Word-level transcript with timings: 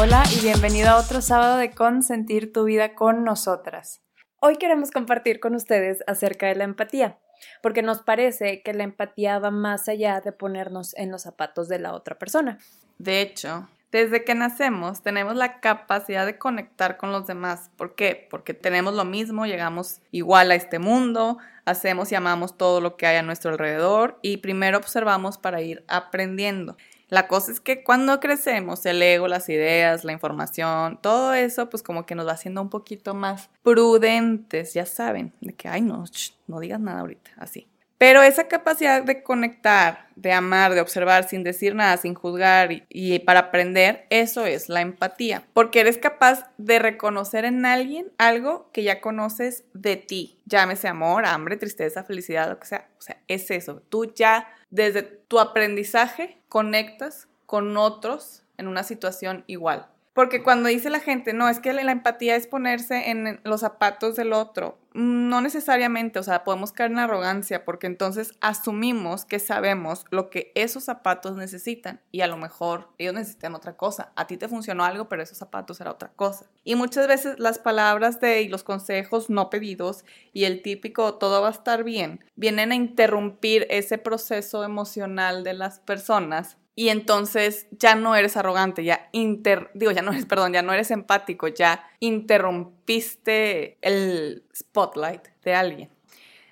Hola 0.00 0.22
y 0.32 0.40
bienvenido 0.42 0.90
a 0.90 0.96
otro 0.96 1.20
sábado 1.20 1.56
de 1.56 1.72
Consentir 1.72 2.52
tu 2.52 2.62
vida 2.62 2.94
con 2.94 3.24
nosotras. 3.24 4.00
Hoy 4.38 4.54
queremos 4.54 4.92
compartir 4.92 5.40
con 5.40 5.56
ustedes 5.56 6.04
acerca 6.06 6.46
de 6.46 6.54
la 6.54 6.62
empatía, 6.62 7.18
porque 7.64 7.82
nos 7.82 8.02
parece 8.02 8.62
que 8.62 8.74
la 8.74 8.84
empatía 8.84 9.40
va 9.40 9.50
más 9.50 9.88
allá 9.88 10.20
de 10.20 10.30
ponernos 10.30 10.96
en 10.96 11.10
los 11.10 11.22
zapatos 11.22 11.68
de 11.68 11.80
la 11.80 11.94
otra 11.94 12.16
persona. 12.16 12.58
De 12.98 13.20
hecho, 13.20 13.68
desde 13.90 14.22
que 14.22 14.36
nacemos 14.36 15.02
tenemos 15.02 15.34
la 15.34 15.58
capacidad 15.58 16.26
de 16.26 16.38
conectar 16.38 16.96
con 16.96 17.10
los 17.10 17.26
demás. 17.26 17.72
¿Por 17.76 17.96
qué? 17.96 18.28
Porque 18.30 18.54
tenemos 18.54 18.94
lo 18.94 19.04
mismo, 19.04 19.46
llegamos 19.46 20.00
igual 20.12 20.52
a 20.52 20.54
este 20.54 20.78
mundo, 20.78 21.38
hacemos 21.64 22.12
y 22.12 22.14
amamos 22.14 22.56
todo 22.56 22.80
lo 22.80 22.96
que 22.96 23.08
hay 23.08 23.16
a 23.16 23.22
nuestro 23.22 23.50
alrededor 23.50 24.20
y 24.22 24.36
primero 24.36 24.78
observamos 24.78 25.38
para 25.38 25.60
ir 25.60 25.84
aprendiendo. 25.88 26.76
La 27.08 27.26
cosa 27.26 27.52
es 27.52 27.60
que 27.60 27.82
cuando 27.82 28.20
crecemos, 28.20 28.84
el 28.86 29.02
ego, 29.02 29.28
las 29.28 29.48
ideas, 29.48 30.04
la 30.04 30.12
información, 30.12 30.98
todo 31.00 31.32
eso, 31.34 31.70
pues 31.70 31.82
como 31.82 32.04
que 32.04 32.14
nos 32.14 32.26
va 32.26 32.32
haciendo 32.32 32.60
un 32.60 32.68
poquito 32.68 33.14
más 33.14 33.48
prudentes, 33.62 34.74
ya 34.74 34.84
saben, 34.84 35.32
de 35.40 35.54
que, 35.54 35.68
ay, 35.68 35.80
no, 35.80 36.04
no 36.46 36.60
digas 36.60 36.80
nada 36.80 37.00
ahorita, 37.00 37.30
así. 37.38 37.66
Pero 37.98 38.22
esa 38.22 38.46
capacidad 38.46 39.02
de 39.02 39.24
conectar, 39.24 40.06
de 40.14 40.32
amar, 40.32 40.72
de 40.72 40.80
observar 40.80 41.28
sin 41.28 41.42
decir 41.42 41.74
nada, 41.74 41.96
sin 41.96 42.14
juzgar 42.14 42.70
y, 42.88 43.18
para 43.20 43.40
aprender, 43.40 44.06
eso 44.08 44.46
es 44.46 44.68
la 44.68 44.82
empatía. 44.82 45.42
Porque 45.52 45.80
eres 45.80 45.98
capaz 45.98 46.48
de 46.58 46.78
reconocer 46.78 47.44
en 47.44 47.66
alguien 47.66 48.12
algo 48.16 48.70
que 48.72 48.84
ya 48.84 49.00
conoces 49.00 49.64
de 49.74 49.96
ti. 49.96 50.38
Llámese 50.46 50.86
amor, 50.86 51.26
hambre, 51.26 51.56
tristeza, 51.56 52.04
felicidad, 52.04 52.48
lo 52.48 52.60
que 52.60 52.68
sea. 52.68 52.88
O 52.98 53.02
sea, 53.02 53.18
es 53.26 53.50
eso. 53.50 53.82
Tú 53.88 54.14
ya 54.14 54.48
desde 54.70 55.02
tu 55.02 55.40
aprendizaje 55.40 56.40
conectas 56.48 57.28
con 57.46 57.76
otros 57.76 58.42
en 58.56 58.68
una 58.68 58.82
situación 58.82 59.44
igual. 59.46 59.88
Porque 60.18 60.42
cuando 60.42 60.68
dice 60.68 60.90
la 60.90 60.98
gente, 60.98 61.32
no, 61.32 61.48
es 61.48 61.60
que 61.60 61.72
la 61.72 61.92
empatía 61.92 62.34
es 62.34 62.48
ponerse 62.48 63.10
en 63.10 63.38
los 63.44 63.60
zapatos 63.60 64.16
del 64.16 64.32
otro, 64.32 64.76
no 64.92 65.40
necesariamente, 65.40 66.18
o 66.18 66.24
sea, 66.24 66.42
podemos 66.42 66.72
caer 66.72 66.90
en 66.90 66.98
arrogancia 66.98 67.64
porque 67.64 67.86
entonces 67.86 68.34
asumimos 68.40 69.24
que 69.24 69.38
sabemos 69.38 70.06
lo 70.10 70.28
que 70.28 70.50
esos 70.56 70.82
zapatos 70.82 71.36
necesitan 71.36 72.00
y 72.10 72.22
a 72.22 72.26
lo 72.26 72.36
mejor 72.36 72.88
ellos 72.98 73.14
necesitan 73.14 73.54
otra 73.54 73.76
cosa. 73.76 74.10
A 74.16 74.26
ti 74.26 74.36
te 74.36 74.48
funcionó 74.48 74.84
algo, 74.84 75.08
pero 75.08 75.22
esos 75.22 75.38
zapatos 75.38 75.80
era 75.80 75.92
otra 75.92 76.10
cosa. 76.16 76.46
Y 76.64 76.74
muchas 76.74 77.06
veces 77.06 77.38
las 77.38 77.60
palabras 77.60 78.18
de 78.18 78.42
y 78.42 78.48
los 78.48 78.64
consejos 78.64 79.30
no 79.30 79.50
pedidos 79.50 80.04
y 80.32 80.46
el 80.46 80.62
típico 80.62 81.14
todo 81.14 81.42
va 81.42 81.46
a 81.46 81.52
estar 81.52 81.84
bien 81.84 82.24
vienen 82.34 82.72
a 82.72 82.74
interrumpir 82.74 83.68
ese 83.70 83.98
proceso 83.98 84.64
emocional 84.64 85.44
de 85.44 85.54
las 85.54 85.78
personas 85.78 86.56
y 86.78 86.90
entonces 86.90 87.66
ya 87.72 87.96
no 87.96 88.14
eres 88.14 88.36
arrogante, 88.36 88.84
ya 88.84 89.08
inter, 89.10 89.68
digo, 89.74 89.90
ya 89.90 90.00
no 90.00 90.12
eres, 90.12 90.26
perdón, 90.26 90.52
ya 90.52 90.62
no 90.62 90.72
eres 90.72 90.92
empático, 90.92 91.48
ya 91.48 91.84
interrumpiste 91.98 93.78
el 93.82 94.44
spotlight 94.54 95.26
de 95.42 95.54
alguien. 95.54 95.90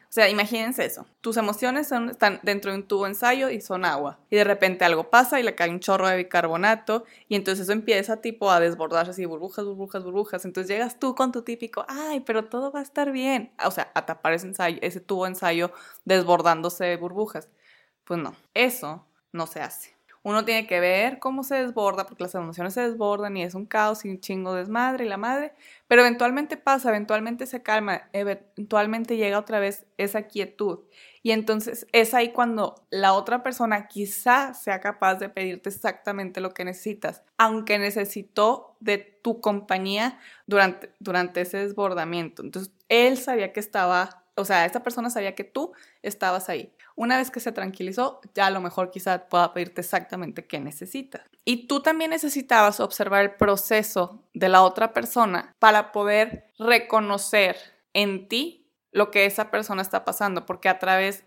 O 0.09 0.13
sea, 0.17 0.29
imagínense 0.29 0.85
eso. 0.85 1.07
Tus 1.21 1.37
emociones 1.37 1.93
están 1.93 2.41
dentro 2.43 2.73
de 2.73 2.79
un 2.79 2.89
tubo 2.89 3.07
ensayo 3.07 3.51
y 3.51 3.61
son 3.61 3.85
agua. 3.85 4.19
Y 4.29 4.35
de 4.35 4.43
repente 4.43 4.85
algo 4.85 5.11
pasa 5.11 5.39
y 5.39 5.45
le 5.45 5.55
cae 5.55 5.71
un 5.71 5.79
chorro 5.79 6.09
de 6.09 6.17
bicarbonato 6.17 7.05
y 7.29 7.37
entonces 7.37 7.63
eso 7.63 7.73
empieza 7.73 8.21
tipo 8.21 8.51
a 8.51 8.59
desbordarse 8.59 9.13
así, 9.13 9.27
burbujas, 9.27 9.65
burbujas, 9.65 10.03
burbujas. 10.03 10.45
Entonces 10.45 10.69
llegas 10.69 10.99
tú 10.99 11.15
con 11.15 11.31
tu 11.31 11.43
típico, 11.43 11.85
ay, 11.87 12.19
pero 12.19 12.47
todo 12.47 12.73
va 12.73 12.81
a 12.81 12.83
estar 12.83 13.13
bien. 13.13 13.53
O 13.65 13.71
sea, 13.71 13.93
a 13.95 14.07
tapar 14.07 14.33
ese 14.33 14.49
ensayo, 14.49 14.79
ese 14.83 14.99
tubo 14.99 15.29
ensayo 15.29 15.71
desbordándose 16.05 16.85
de 16.85 16.97
burbujas. 16.97 17.49
Pues 18.03 18.19
no, 18.19 18.35
eso 18.55 19.07
no 19.31 19.47
se 19.47 19.61
hace 19.61 19.96
uno 20.27 20.45
tiene 20.45 20.67
que 20.67 20.81
ver 20.81 21.21
cómo 21.21 21.45
se 21.45 21.55
desborda, 21.55 22.05
porque 22.05 22.25
las 22.25 22.35
emociones 22.35 22.75
se 22.75 22.81
desbordan 22.81 23.37
y 23.37 23.45
es 23.45 23.55
un 23.55 23.65
caos 23.65 24.05
y 24.05 24.11
un 24.11 24.19
chingo 24.19 24.55
de 24.55 24.59
desmadre 24.59 25.05
y 25.05 25.09
la 25.09 25.19
madre, 25.19 25.53
pero 25.87 26.03
eventualmente 26.03 26.57
pasa, 26.57 26.89
eventualmente 26.89 27.47
se 27.47 27.63
calma, 27.63 28.09
eventualmente 28.13 29.17
llega 29.17 29.39
otra 29.39 29.61
vez 29.61 29.87
esa 29.99 30.23
quietud. 30.23 30.81
Y 31.23 31.31
entonces 31.31 31.87
es 31.93 32.13
ahí 32.13 32.33
cuando 32.33 32.75
la 32.91 33.13
otra 33.13 33.45
persona 33.45 33.87
quizá 33.87 34.53
sea 34.53 34.81
capaz 34.81 35.15
de 35.15 35.29
pedirte 35.29 35.69
exactamente 35.69 36.41
lo 36.41 36.53
que 36.53 36.65
necesitas, 36.65 37.23
aunque 37.39 37.79
necesitó 37.79 38.75
de 38.81 38.99
tu 38.99 39.41
compañía 39.41 40.19
durante, 40.49 40.93
durante 40.99 41.43
ese 41.43 41.59
desbordamiento. 41.59 42.43
Entonces 42.43 42.73
él 42.89 43.17
sabía 43.17 43.53
que 43.53 43.61
estaba, 43.61 44.25
o 44.35 44.45
sea, 44.45 44.65
esta 44.65 44.83
persona 44.83 45.09
sabía 45.09 45.37
que 45.37 45.45
tú 45.45 45.73
estabas 46.03 46.49
ahí. 46.49 46.73
Una 46.97 47.19
vez 47.19 47.31
que 47.31 47.41
se 47.41 47.53
tranquilizó, 47.53 48.21
ya 48.35 48.47
a 48.47 48.51
lo 48.51 48.63
mejor 48.63 48.91
quizá 48.91 49.29
pueda 49.29 49.53
pedirte 49.53 49.83
exactamente 49.83 50.47
qué 50.47 50.61
necesitas. 50.61 51.23
Y 51.45 51.67
tú 51.67 51.81
también 51.81 52.11
necesitabas 52.11 52.81
observar 52.81 53.23
el 53.23 53.35
proceso 53.35 54.25
de 54.33 54.49
la 54.49 54.63
otra 54.63 54.95
persona 54.95 55.55
para 55.59 55.93
poder 55.93 56.47
reconocer 56.59 57.57
en 57.93 58.29
ti 58.29 58.73
lo 58.93 59.11
que 59.11 59.27
esa 59.27 59.51
persona 59.51 59.83
está 59.83 60.07
pasando, 60.07 60.47
porque 60.47 60.71
a 60.71 60.79
través 60.79 61.25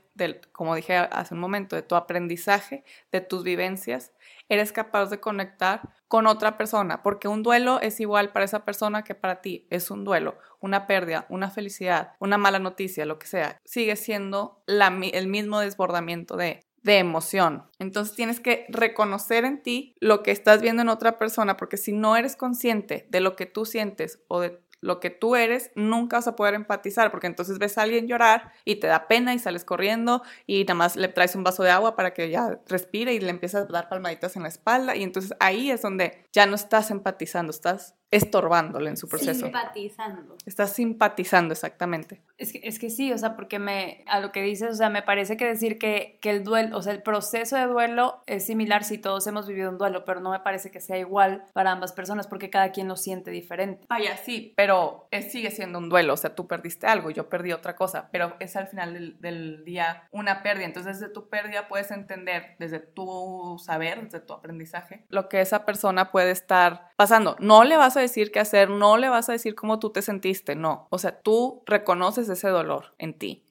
como 0.52 0.76
dije 0.76 0.96
hace 0.98 1.34
un 1.34 1.40
momento, 1.40 1.76
de 1.76 1.82
tu 1.82 1.96
aprendizaje, 1.96 2.84
de 3.12 3.22
tus 3.22 3.44
vivencias, 3.44 4.12
eres 4.50 4.72
capaz 4.72 5.10
de 5.10 5.20
conectar 5.20 5.94
con 6.08 6.28
otra 6.28 6.58
persona, 6.58 7.04
porque 7.04 7.28
un 7.28 7.44
duelo 7.44 7.80
es 7.82 8.00
igual 8.00 8.32
para 8.32 8.46
esa 8.46 8.66
persona 8.66 9.04
que 9.04 9.16
para 9.16 9.42
ti. 9.42 9.68
Es 9.70 9.92
un 9.92 10.04
duelo, 10.04 10.38
una 10.60 10.88
pérdida, 10.88 11.26
una 11.30 11.50
felicidad, 11.50 12.14
una 12.20 12.38
mala 12.38 12.60
noticia, 12.60 13.06
lo 13.06 13.20
que 13.20 13.28
sea. 13.28 13.58
Sigue 13.64 13.96
siendo 13.96 14.64
el 14.68 15.28
mismo 15.28 15.60
desbordamiento 15.60 16.36
de, 16.36 16.66
de 16.82 16.98
emoción. 16.98 17.64
Entonces 17.78 18.16
tienes 18.16 18.40
que 18.40 18.66
reconocer 18.70 19.46
en 19.46 19.62
ti 19.62 19.96
lo 20.00 20.24
que 20.24 20.32
estás 20.32 20.62
viendo 20.62 20.82
en 20.82 20.90
otra 20.90 21.18
persona, 21.18 21.58
porque 21.58 21.78
si 21.78 21.92
no 21.92 22.16
eres 22.16 22.36
consciente 22.36 23.08
de 23.10 23.22
lo 23.22 23.36
que 23.36 23.46
tú 23.46 23.66
sientes 23.66 24.24
o 24.28 24.40
de 24.40 24.60
lo 24.82 25.00
que 25.00 25.10
tú 25.10 25.36
eres, 25.36 25.72
nunca 25.76 26.18
vas 26.18 26.28
a 26.28 26.36
poder 26.36 26.54
empatizar, 26.54 27.12
porque 27.12 27.28
entonces 27.28 27.60
ves 27.60 27.78
a 27.78 27.84
alguien 27.84 28.08
llorar 28.08 28.54
y 28.66 28.76
te 28.76 28.88
da 28.88 29.08
pena 29.08 29.34
y 29.34 29.40
sales 29.40 29.66
corriendo 29.66 30.24
y 30.46 30.64
nada 30.64 30.76
más 30.76 30.96
le 30.96 31.08
traes 31.10 31.36
un 31.36 31.44
vaso 31.44 31.64
de 31.64 31.72
agua 31.72 31.96
para 31.96 32.14
que 32.14 32.30
ya 32.30 32.60
respire 32.68 33.14
y 33.14 33.20
le 33.20 33.30
empiezas 33.30 33.64
a 33.64 33.72
dar 33.72 33.90
palmaditas 33.90 34.36
en 34.36 34.44
la 34.44 34.50
espalda 34.50 34.96
y 34.96 35.04
entonces 35.04 35.34
ahí 35.40 35.72
es 35.72 35.82
donde 35.82 36.26
ya 36.32 36.46
no 36.46 36.56
estás 36.56 36.92
empatizando, 36.92 37.52
estás 37.52 37.96
estorbándole 38.12 38.90
en 38.90 38.98
su 38.98 39.08
proceso. 39.08 39.46
Simpatizando. 39.46 40.36
Estás 40.46 40.74
simpatizando, 40.74 41.54
exactamente. 41.54 42.22
Es 42.38 42.54
que, 42.54 42.62
es 42.64 42.80
que 42.80 42.90
sí, 42.90 43.12
o 43.12 43.18
sea, 43.18 43.36
porque 43.36 43.60
me, 43.60 44.04
a 44.08 44.20
lo 44.20 44.32
que 44.32 44.42
dices, 44.42 44.72
o 44.72 44.76
sea, 44.76 44.90
me 44.90 45.02
parece 45.02 45.38
que 45.38 45.46
decir 45.46 45.78
que, 45.78 46.18
que 46.22 46.32
el 46.32 46.44
duelo, 46.44 46.78
o 46.78 46.82
sea, 46.82 46.94
el 46.94 47.04
proceso 47.04 47.56
de 47.56 47.68
duelo 47.68 48.24
es 48.26 48.46
similar 48.46 48.84
si 48.84 48.98
todos 48.98 49.28
hemos 49.28 49.48
vivido 49.48 49.70
un 49.70 49.78
duelo, 49.78 50.06
pero 50.06 50.22
no 50.22 50.32
me 50.32 50.40
parece 50.40 50.72
que 50.72 50.80
sea 50.80 50.98
igual 50.98 51.46
para 51.54 51.72
ambas 51.72 51.94
personas 51.94 52.28
porque 52.28 52.50
cada 52.50 52.72
quien 52.72 52.88
lo 52.88 52.96
siente 52.96 53.30
diferente. 53.30 53.86
Vaya, 53.90 54.18
sí, 54.18 54.54
pero 54.56 55.08
es, 55.12 55.32
sigue 55.32 55.52
siendo 55.52 55.78
un 55.78 55.90
duelo, 55.90 56.14
o 56.14 56.18
sea, 56.18 56.34
tú 56.34 56.48
perdiste 56.48 56.88
algo, 56.88 57.12
yo 57.12 57.30
perdí 57.30 57.52
otra 57.52 57.76
cosa, 57.76 58.10
pero 58.12 58.36
es 58.40 58.56
al 58.56 58.68
final 58.68 58.94
del, 58.94 59.22
del 59.22 59.66
día 59.66 60.08
una 60.12 60.42
pérdida, 60.42 60.66
entonces 60.66 61.00
desde 61.00 61.14
tu 61.14 61.30
pérdida 61.30 61.68
puedes 61.68 61.92
entender, 61.92 62.56
desde 62.58 62.80
tu 62.80 63.58
saber, 63.64 64.04
desde 64.04 64.22
tu 64.22 64.34
aprendizaje, 64.34 65.06
lo 65.10 65.30
que 65.30 65.42
esa 65.42 65.66
persona 65.66 66.12
puede 66.12 66.32
estar 66.32 66.90
pasando. 66.96 67.36
No 67.40 67.64
le 67.64 67.78
vas 67.78 67.98
a 67.98 67.99
decir 68.00 68.32
qué 68.32 68.40
hacer, 68.40 68.70
no 68.70 68.98
le 68.98 69.10
vas 69.10 69.30
a 69.30 69.34
decir 69.34 69.56
cómo 69.56 69.80
tú 69.80 69.92
te 69.92 70.02
sentiste, 70.02 70.56
no. 70.56 70.88
O 70.90 70.98
sea, 70.98 71.20
tú 71.20 71.64
reconoces 71.66 72.30
ese 72.30 72.50
dolor 72.50 72.94
en 72.98 73.14
ti. 73.14 73.46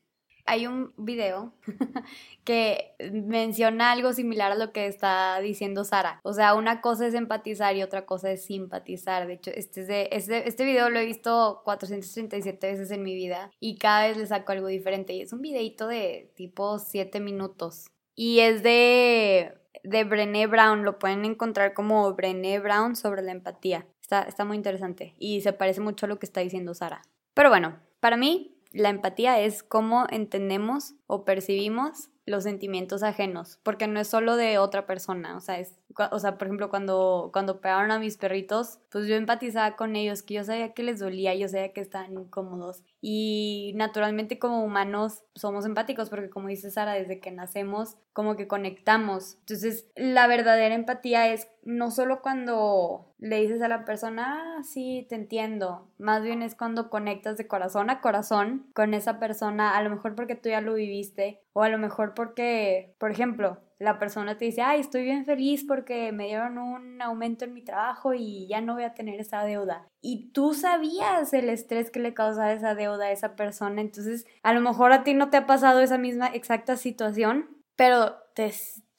Hay 0.47 0.67
un 0.67 0.95
video 0.97 1.53
que 2.45 2.95
menciona 3.13 3.93
algo 3.93 4.15
similar 4.15 4.53
a 4.53 4.55
lo 4.55 4.73
que 4.73 4.87
está 4.87 5.39
diciendo 5.41 5.85
Sara. 5.85 6.21
O 6.23 6.33
sea, 6.33 6.55
una 6.55 6.81
cosa 6.81 7.07
es 7.07 7.13
empatizar 7.13 7.77
y 7.77 7.83
otra 7.83 8.07
cosa 8.07 8.31
es 8.31 8.47
simpatizar. 8.47 9.27
De 9.27 9.35
hecho, 9.35 9.51
este, 9.55 9.83
es 9.83 9.87
de, 9.89 10.09
este, 10.11 10.49
este 10.49 10.65
video 10.65 10.89
lo 10.89 10.99
he 11.01 11.05
visto 11.05 11.61
437 11.65 12.67
veces 12.67 12.91
en 12.91 13.03
mi 13.03 13.15
vida 13.15 13.51
y 13.61 13.77
cada 13.77 14.09
vez 14.09 14.17
le 14.17 14.27
saco 14.27 14.53
algo 14.53 14.69
diferente. 14.69 15.13
Y 15.13 15.21
es 15.21 15.35
un 15.35 15.43
videito 15.43 15.87
de 15.87 16.33
tipo 16.35 16.79
7 16.79 17.21
minutos. 17.21 17.87
Y 18.15 18.41
es 18.41 18.63
de 18.63 19.55
de 19.83 20.05
Brené 20.05 20.47
Brown, 20.47 20.85
lo 20.85 20.99
pueden 20.99 21.25
encontrar 21.25 21.75
como 21.75 22.13
Brené 22.15 22.59
Brown 22.59 22.97
sobre 22.97 23.23
la 23.23 23.33
empatía. 23.33 23.87
Está, 24.09 24.23
está 24.23 24.47
muy 24.47 24.57
interesante 24.57 25.15
y 25.19 25.43
se 25.43 25.53
parece 25.53 25.83
mucho 25.83 26.07
a 26.07 26.09
lo 26.09 26.19
que 26.19 26.25
está 26.25 26.41
diciendo 26.41 26.73
Sara. 26.73 27.03
Pero 27.35 27.51
bueno, 27.51 27.79
para 28.01 28.17
mí 28.17 28.57
la 28.73 28.89
empatía 28.89 29.39
es 29.39 29.63
cómo 29.63 30.07
entendemos 30.09 30.95
o 31.07 31.27
percibimos 31.27 32.09
los 32.25 32.45
sentimientos 32.45 33.03
ajenos, 33.03 33.59
porque 33.63 33.87
no 33.87 34.01
es 34.01 34.09
solo 34.09 34.37
de 34.37 34.57
otra 34.57 34.87
persona, 34.87 35.37
o 35.37 35.41
sea, 35.41 35.59
es, 35.59 35.79
o 36.11 36.19
sea, 36.19 36.39
por 36.39 36.47
ejemplo, 36.47 36.71
cuando, 36.71 37.29
cuando 37.35 37.61
pegaron 37.61 37.91
a 37.91 37.99
mis 37.99 38.17
perritos, 38.17 38.79
pues 38.91 39.07
yo 39.07 39.15
empatizaba 39.15 39.77
con 39.77 39.95
ellos, 39.95 40.23
que 40.23 40.35
yo 40.35 40.45
sabía 40.45 40.73
que 40.73 40.83
les 40.83 41.01
dolía, 41.01 41.35
yo 41.35 41.47
sabía 41.49 41.75
que 41.75 41.83
estaban 41.83 42.15
incómodos, 42.15 42.85
y 43.01 43.73
naturalmente 43.77 44.39
como 44.39 44.65
humanos 44.65 45.23
somos 45.35 45.65
empáticos, 45.67 46.11
porque 46.11 46.31
como 46.31 46.49
dice 46.49 46.71
Sara, 46.71 46.95
desde 46.95 47.21
que 47.21 47.31
nacemos, 47.31 47.97
como 48.13 48.37
que 48.37 48.49
conectamos, 48.49 49.37
entonces 49.41 49.87
la 49.95 50.27
verdadera 50.27 50.75
empatía 50.75 51.33
es 51.33 51.49
no 51.63 51.91
solo 51.91 52.23
cuando 52.23 53.15
le 53.19 53.41
dices 53.41 53.63
a 53.63 53.69
la 53.69 53.85
persona, 53.85 54.57
ah, 54.59 54.63
sí, 54.63 55.07
te 55.09 55.15
entiendo, 55.15 55.89
más 55.99 56.23
bien 56.23 56.43
es 56.43 56.55
cuando 56.55 56.91
conectas 56.91 57.37
de 57.37 57.47
corazón 57.47 57.91
a 57.91 58.01
corazón 58.01 58.67
con 58.75 58.95
esa 58.95 59.19
persona, 59.19 59.77
a 59.77 59.83
lo 59.83 59.91
mejor 59.91 60.15
porque 60.15 60.35
tú 60.35 60.49
ya 60.49 60.61
lo 60.61 60.75
viviste, 60.75 61.41
o 61.53 61.63
a 61.63 61.69
lo 61.69 61.79
mejor 61.79 62.15
porque, 62.15 62.95
por 62.99 63.11
ejemplo, 63.11 63.61
la 63.79 63.99
persona 63.99 64.37
te 64.37 64.47
dice, 64.47 64.63
ay, 64.63 64.81
estoy 64.81 65.05
bien 65.05 65.25
feliz 65.25 65.65
porque 65.65 66.13
me 66.13 66.27
dieron 66.27 66.59
un 66.59 67.01
aumento 67.01 67.45
en 67.45 67.55
mi 67.55 67.63
trabajo 67.63 68.15
y 68.15 68.47
ya 68.49 68.61
no 68.61 68.75
voy 68.75 68.85
a 68.85 68.95
tener 68.95 69.21
esa 69.21 69.45
deuda. 69.45 69.87
Y 70.01 70.31
tú 70.33 70.55
sabías 70.55 71.33
el 71.33 71.49
estrés 71.49 71.91
que 71.91 72.01
le 72.01 72.15
causaba 72.15 72.53
esa 72.53 72.75
deuda 72.75 73.07
a 73.07 73.13
esa 73.13 73.37
persona, 73.37 73.81
entonces 73.81 74.27
a 74.43 74.53
lo 74.53 74.61
mejor 74.61 74.93
a 74.93 75.05
ti 75.05 75.15
no 75.15 75.31
te 75.31 75.37
ha 75.37 75.47
pasado 75.47 75.81
esa 75.81 75.99
misma 75.99 76.29
exacta 76.29 76.77
situación, 76.77 77.49
pero 77.77 78.17
te 78.35 78.53